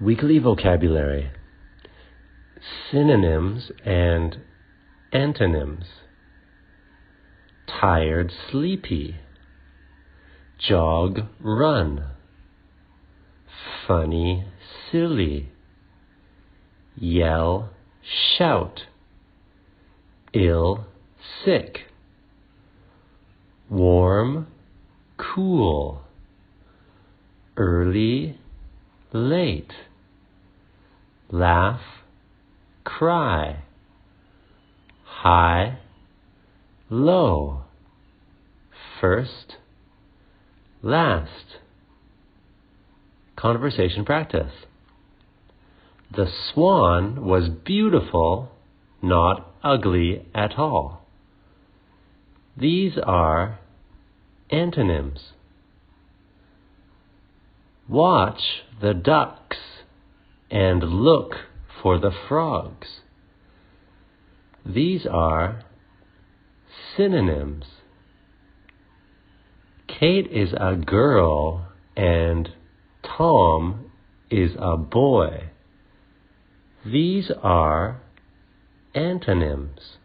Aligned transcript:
Weekly 0.00 0.38
vocabulary 0.38 1.30
synonyms 2.90 3.70
and 3.84 4.38
antonyms. 5.12 5.84
Tired, 7.66 8.32
sleepy. 8.50 9.16
Jog, 10.58 11.20
run. 11.40 12.04
Funny, 13.86 14.44
silly. 14.90 15.50
Yell, 16.96 17.70
shout. 18.36 18.82
Ill, 20.32 20.86
sick. 21.44 21.80
Warm, 23.68 24.46
cool. 25.16 26.02
Early, 27.56 28.38
late. 29.14 29.72
Laugh, 31.30 31.80
cry. 32.82 33.62
High, 35.04 35.78
low. 36.90 37.62
First, 39.00 39.56
last. 40.82 41.58
Conversation 43.36 44.04
practice. 44.04 44.52
The 46.14 46.26
swan 46.52 47.24
was 47.24 47.48
beautiful, 47.48 48.50
not 49.00 49.54
ugly 49.62 50.26
at 50.34 50.58
all. 50.58 51.06
These 52.56 52.98
are 53.04 53.60
antonyms. 54.50 55.32
Watch 57.88 58.62
the 58.80 58.94
ducks 58.94 59.58
and 60.50 60.82
look 60.82 61.34
for 61.82 61.98
the 61.98 62.12
frogs. 62.28 63.00
These 64.64 65.06
are 65.06 65.64
synonyms. 66.96 67.66
Kate 69.86 70.26
is 70.30 70.54
a 70.58 70.76
girl 70.76 71.68
and 71.96 72.48
Tom 73.02 73.90
is 74.30 74.52
a 74.58 74.76
boy. 74.76 75.50
These 76.86 77.30
are 77.42 78.00
antonyms. 78.94 79.98